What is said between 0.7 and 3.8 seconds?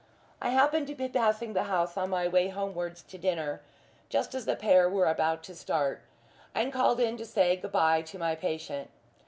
to be passing the house on my way homewards to dinner,